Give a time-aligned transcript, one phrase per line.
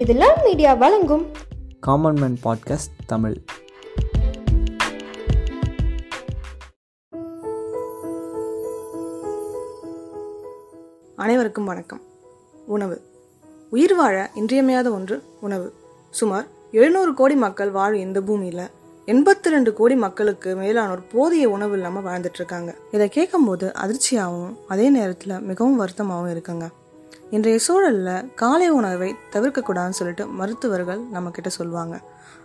[0.00, 1.26] இது love media வழங்கும்.
[1.80, 3.36] Common man podcast Tamil.
[11.16, 12.00] அனைவருக்கும் வணக்கம்.
[12.66, 13.00] உணவு.
[13.70, 15.72] உயிர் வாழ இன்றியமையாத ஒன்று உணவு.
[16.10, 18.70] சுமார் எழுநூறு கோடி மக்கள் வாழும் இந்த பூமியில்
[19.06, 22.74] எண்பத்தி ரெண்டு கோடி மக்களுக்கு மேலானோர் போதிய உணவு இல்லாமல் வாழ்ந்துட்டு இருக்காங்க.
[22.90, 26.68] இதை கேட்கும்போது அதிர்ச்சியாகவும் அதே நேரத்தில் மிகவும் வருத்தமாகவும் இருக்குங்க.
[27.32, 31.96] இன்றைய சூழலில் காலை உணவை தவிர்க்கக்கூடாதுன்னு சொல்லிட்டு மருத்துவர்கள் நம்மக்கிட்ட சொல்லுவாங்க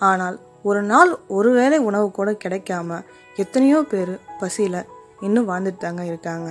[0.00, 2.98] ஆனால் ஒரு நாள் ஒரு வேளை உணவு கூட கிடைக்காம
[3.36, 4.80] எத்தனையோ பேர் பசியில்
[5.20, 6.48] இன்னும் வாழ்ந்துட்டு தாங்க இருக்காங்க.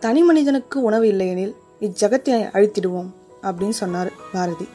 [0.00, 3.10] தனி மனிதனுக்கு உணவு இல்லையெனில் இச்சகத்தை அழித்திடுவோம்
[3.42, 4.68] அப்படின்னு சொன்னார் பாரதி.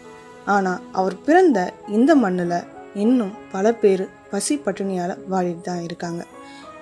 [0.46, 2.58] ஆனால் அவர் பிறந்த இந்த மண்ணில்
[2.96, 6.22] இன்னும் பல பேர் பசி பட்டினியால் வாழிட்டு தான் இருக்காங்க.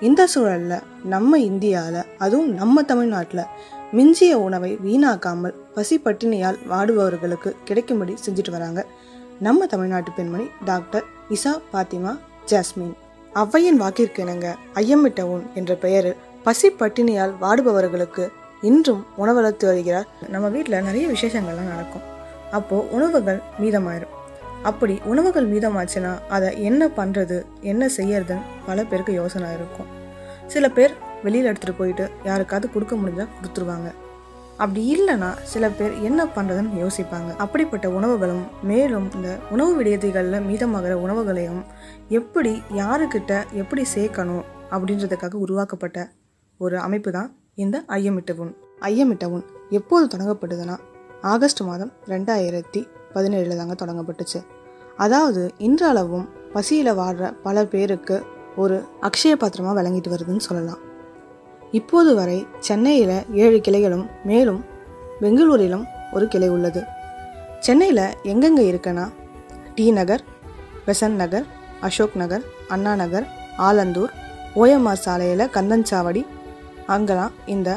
[0.02, 3.50] இந்த சூழலில் நம்ம இந்தியாவில் அதுவும் நம்ம தமிழ்நாட்டில்
[3.98, 8.86] மிஞ்சிய உணவை வீணாக்காமல் பசி பட்டினியால் வாடுபவர்களுக்கு கிடைக்கும்படி செஞ்சுட்டு வராங்க.
[9.40, 12.12] நம்ம தமிழ்நாட்டு பெண்மணி டாக்டர் இசா பாத்திமா
[12.52, 12.94] ஜாஸ்மின்.
[13.36, 18.26] ஔவையின் வாக்கிற்கு இணங்க ஐயமிட்டவுன் என்ற பெயரில் பசி பட்டினியால் வாடுபவர்களுக்கு
[18.62, 20.08] இன்றும் உணவளித்து வருகிறார்.
[20.28, 22.08] நம்ம வீட்டில் நிறைய விசேஷங்கள்லாம் நடக்கும்.
[22.52, 24.16] அப்போது உணவுகள் மீதமாயிரும்.
[24.70, 27.38] அப்படி உணவுகள் மீதமாச்சுன்னா அதை என்ன பண்ணுறது
[27.74, 29.88] என்ன செய்யறதுன்னு பல பேருக்கு யோசனை இருக்கும்.
[30.48, 33.90] சில பேர் வெளியில் எடுத்துகிட்டு போயிட்டு யாருக்காவது கொடுக்க முடிஞ்சால் கொடுத்துருவாங்க.
[34.58, 37.30] அப்படி இல்லைன்னா சில பேர் என்ன பண்ணுறதுன்னு யோசிப்பாங்க.
[37.38, 41.62] அப்படிப்பட்ட உணவுகளும் மேலும் இந்த உணவு விடுதிகளில் மீதமாகிற உணவுகளையும்
[42.10, 46.08] எப்படி யாருக்கிட்ட எப்படி சேர்க்கணும் அப்படின்றதுக்காக உருவாக்கப்பட்ட
[46.58, 50.76] ஒரு அமைப்பு தான் இந்த ஐயமிட்டவுன் ஐயமிட்டவுன் எப்போது தொடங்கப்பட்டதுன்னா
[51.22, 52.82] ஆகஸ்ட் மாதம் ரெண்டாயிரத்தி
[53.16, 54.40] பதினேழில் தாங்க தொடங்கப்பட்டுச்சு.
[54.98, 58.24] அதாவது இன்றளவும் பசியில் வாடுற பல பேருக்கு
[58.56, 60.80] ஒரு அக்ஷய பாத்திரமாக விளங்கிட்டு வருதுன்னு சொல்லலாம்.
[61.78, 64.62] இப்போது வரை சென்னையில் ஏழு கிளைகளும் மேலும்
[65.22, 66.82] பெங்களூரிலும் ஒரு கிளை உள்ளது.
[67.66, 69.06] சென்னையில் எங்கெங்கே இருக்குன்னா
[69.76, 70.24] டி நகர்
[70.86, 71.46] பெசன்ட் நகர்
[71.88, 73.26] அசோக் நகர் அண்ணா நகர்
[73.68, 74.14] ஆலந்தூர்
[74.62, 76.24] ஓஎம்ஆர் சாலையில் கந்தன்சாவடி
[76.96, 77.70] அங்கெல்லாம் இந்த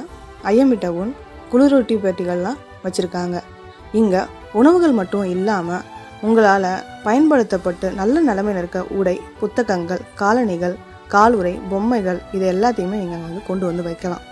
[0.52, 1.10] ஐயமிட்டவுன்
[1.52, 3.36] குளிரொட்டி பெட்டிகள்லாம் வச்சுருக்காங்க.
[3.92, 5.84] இங்கே உணவுகள் மட்டும் இல்லாமல்
[6.22, 6.70] உங்களால்
[7.04, 10.76] பயன்படுத்தப்பட்டு நல்ல நிலைமையில் இருக்க உடை புத்தகங்கள் காலணிகள்
[11.14, 14.24] காலுறை பொம்மைகள் இது எல்லாத்தையுமே நீங்கள் வந்து கொண்டு வந்து வைக்கலாம்.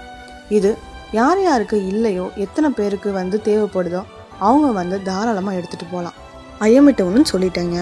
[0.58, 0.70] இது
[1.12, 4.02] யார் யாருக்கு இல்லையோ எத்தனை பேருக்கு வந்து தேவைப்படுதோ
[4.48, 6.18] அவங்க வந்து தாராளமாக எடுத்துகிட்டு போகலாம்
[6.66, 7.78] ஐயமிட்டவுன்னு சொல்லிட்டேங்க.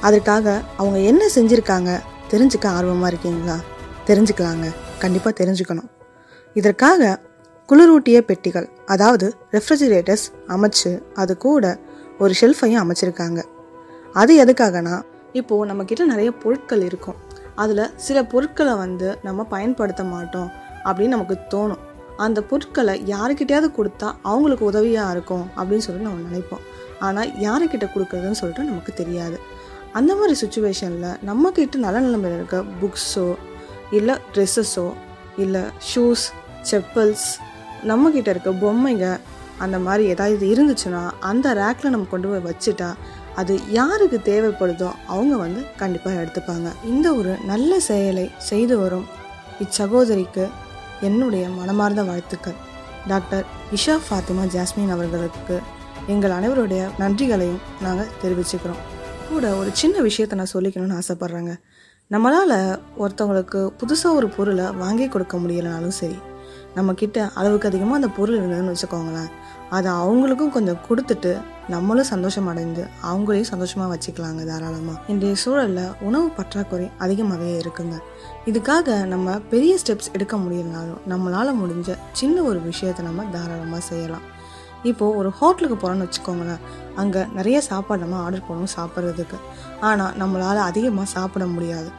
[0.00, 1.90] அதற்காக அவங்க என்ன செஞ்சுருக்காங்க
[2.32, 3.56] தெரிஞ்சுக்க ஆர்வமாக இருக்கீங்களா?
[4.06, 4.66] தெரிஞ்சுக்கலாங்க.
[4.98, 5.88] கண்டிப்பாக தெரிஞ்சுக்கணும்.
[6.56, 7.20] இதற்காக
[7.68, 11.64] குளிரூட்டிய பெட்டிகள் அதாவது ரெஃப்ரிஜிரேட்டர்ஸ் அமைச்சு அது கூட
[12.18, 13.40] ஒரு ஷெல்ஃபையும் அமைச்சிருக்காங்க.
[14.12, 14.94] அது எதுக்காகனா
[15.32, 17.18] இப்போது நம்மக்கிட்ட நிறைய பொருட்கள் இருக்கும்.
[17.62, 20.50] அதில் சில பொருட்களை வந்து நம்ம பயன்படுத்த மாட்டோம்
[20.88, 21.82] அப்படின்னு நமக்கு தோணும்.
[22.24, 26.64] அந்த பொருட்களை யாருக்கிட்டையாவது கொடுத்தா அவங்களுக்கு உதவியாக இருக்கும் அப்படின்னு சொல்லி நம்ம நினைப்போம்.
[27.06, 29.36] ஆனால் யாருக்கிட்ட கொடுக்குறதுன்னு சொல்லிட்டு நமக்கு தெரியாது.
[29.98, 33.28] அந்த மாதிரி சுச்சுவேஷனில் நம்மக்கிட்ட நல்ல நிலைமையில் இருக்க புக்ஸோ
[33.98, 34.88] இல்லை ட்ரெஸ்ஸஸோ
[35.44, 36.24] இல்லை ஷூஸ்
[36.70, 37.28] செப்பல்ஸ்
[37.90, 39.06] நம்மக்கிட்ட இருக்க பொம்மைங்க
[39.64, 42.90] அந்த மாதிரி ஏதாவது இருந்துச்சுன்னா அந்த ரேக்கில் நம்ம கொண்டு போய் வச்சுட்டா
[43.40, 46.68] அது யாருக்கு தேவைப்படுதோ அவங்க வந்து கண்டிப்பாக எடுத்துப்பாங்க.
[46.92, 49.06] இந்த ஒரு நல்ல செயலை செய்து வரும்
[49.64, 50.44] இச்சகோதரிக்கு
[51.08, 52.58] என்னுடைய மனமார்ந்த வாழ்த்துக்கள்.
[53.08, 53.44] டாக்டர்
[53.76, 55.56] இஷா ஃபாத்திமா ஜாஸ்மின் அவர்களுக்கு
[56.14, 58.80] எங்கள் அனைவருடைய நன்றிகளையும் நாங்கள் தெரிவிச்சுக்கிறோம்.
[59.30, 61.54] கூட ஒரு சின்ன விஷயத்தை நான் சொல்லிக்கணும்னு ஆசைப்பட்றேங்க.
[62.10, 62.56] நம்மளால்
[63.02, 66.18] ஒருத்தவங்களுக்கு புதுசாக ஒரு பொருளை வாங்கி கொடுக்க முடியலனாலும் சரி
[66.76, 69.30] நம்மக்கிட்ட அளவுக்கு அதிகமாக அந்த பொருள் இருந்ததுன்னு வச்சுக்கோங்களேன்
[69.76, 71.32] அதை அவங்களுக்கும் கொஞ்சம் கொடுத்துட்டு
[71.72, 77.96] நம்மளும் சந்தோஷம் அடைந்து அவங்களையும் சந்தோஷமாக வச்சுக்கலாங்க தாராளமாக இன்றைய சூழலில் உணவு பற்றாக்குறை அதிகமாகவே இருக்குங்க.
[78.50, 84.24] இதுக்காக நம்ம பெரிய ஸ்டெப்ஸ் எடுக்க முடியலனாலும் நம்மளால் முடிஞ்ச சின்ன ஒரு விஷயத்தை நம்ம தாராளமாக செய்யலாம்.
[84.90, 86.64] இப்போது ஒரு ஹோட்டலுக்கு போகிறோன்னு வச்சுக்கோங்களேன்.
[87.02, 89.38] அங்கே நிறைய சாப்பாடு நம்ம ஆர்டர் பண்ணுவோம் சாப்பிட்றதுக்கு.
[89.80, 91.90] ஆனால் நம்மளால் அதிகமாக சாப்பிட முடியாது.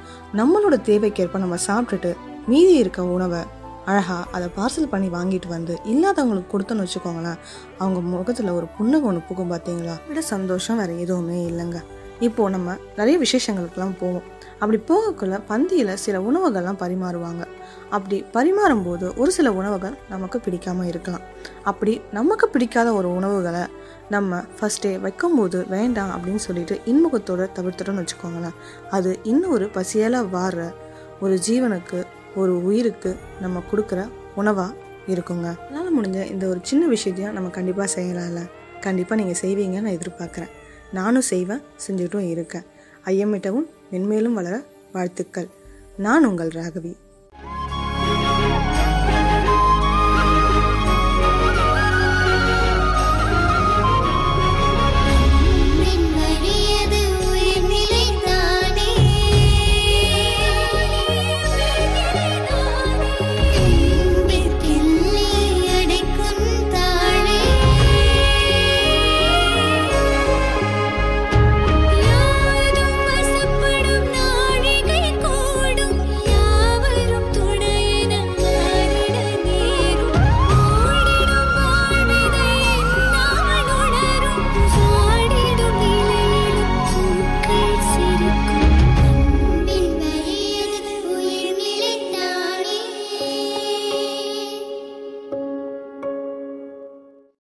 [0.42, 2.14] நம்மளோட தேவைக்கேற்ப நம்ம சாப்பிட்டுட்டு
[2.52, 3.42] மீதி இருக்க உணவை
[3.90, 7.40] அழகாக அதை பார்சல் பண்ணி வாங்கிட்டு வந்து இல்லாதவங்களுக்கு கொடுத்தோன்னு வச்சுக்கோங்களேன்
[7.78, 11.80] அவங்க முகத்தில் ஒரு புன்னகை ஒன்று புகும் பார்த்தீங்களா விட சந்தோஷம் வேறு எதுவுமே இல்லைங்க.
[12.28, 14.26] இப்போது நம்ம நிறைய விசேஷங்களுக்கெல்லாம் போவோம்.
[14.62, 17.44] அப்படி போகக்குள்ள பந்தியில் சில உணவுகள்லாம் பரிமாறுவாங்க.
[17.90, 21.26] அப்படி பரிமாறும்போது ஒரு சில உணவுகள் நமக்கு பிடிக்காமல் இருக்கலாம்.
[21.64, 23.64] அப்படி நமக்கு பிடிக்காத ஒரு உணவுகளை
[24.16, 28.58] நம்ம ஃபஸ்ட்டே வைக்கும்போது வேண்டாம் அப்படின்னு சொல்லிட்டு இன்முகத்தோடு தவிர்த்துட்டோம்னு வச்சுக்கோங்களேன்.
[28.90, 30.64] அது இன்னும் ஒரு பசியால் வார்ற
[31.22, 32.00] ஒரு ஜீவனுக்கு
[32.36, 34.74] ஒரு உயிருக்கு நம்ம கொடுக்குற உணவாக
[35.08, 35.58] இருக்குங்க.
[35.58, 38.50] அதனால் முடிஞ்ச இந்த ஒரு சின்ன விஷயத்தையும் நம்ம கண்டிப்பாக செய்யலாம்ல.
[38.80, 40.50] கண்டிப்பாக நீங்கள் செய்வீங்கன்னு நான் எதிர்பார்க்குறேன்.
[40.94, 42.64] நானும் செய்வேன் செஞ்சுட்டும் இருக்கேன்.
[43.06, 45.48] ஐயமிட்டவும் மென்மேலும் வளர வாழ்த்துக்கள்.
[45.98, 46.96] நான் உங்கள் ராகவி.